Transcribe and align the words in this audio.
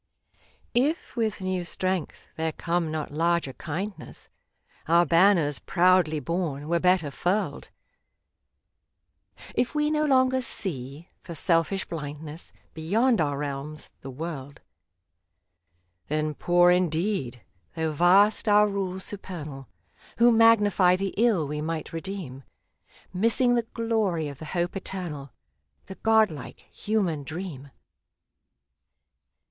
If 0.73 1.15
with 1.15 1.41
new 1.41 1.63
strength 1.63 2.25
there 2.35 2.53
come 2.53 2.89
not 2.89 3.13
larger 3.13 3.53
kind 3.53 3.93
ness, 3.99 4.29
Our 4.87 5.05
banners, 5.05 5.59
proudly 5.59 6.19
borne, 6.19 6.67
were 6.67 6.79
better 6.79 7.11
furled; 7.11 7.69
57 9.35 9.37
TO 9.37 9.43
ENGLAND 9.53 9.61
If 9.61 9.75
we 9.75 9.91
no 9.91 10.05
longer 10.05 10.41
see, 10.41 11.07
for 11.21 11.35
selfish 11.35 11.85
blindness, 11.85 12.51
Beyond 12.73 13.21
our 13.21 13.37
realms, 13.37 13.91
the 14.01 14.09
world,— 14.09 14.61
Then 16.09 16.33
poor, 16.33 16.71
indeed, 16.71 17.43
though 17.75 17.91
vast 17.91 18.47
our 18.47 18.67
rule 18.67 18.99
supernal, 18.99 19.67
Who 20.17 20.31
magnify 20.31 20.95
the 20.95 21.13
ill 21.15 21.47
we 21.47 21.61
might 21.61 21.93
redeem; 21.93 22.43
Missing 23.13 23.53
the 23.53 23.67
glory 23.75 24.29
of 24.29 24.39
the 24.39 24.45
hope 24.45 24.75
eternal— 24.75 25.29
The 25.85 25.93
god 25.93 26.31
like, 26.31 26.61
human 26.71 27.23
dream 27.23 27.69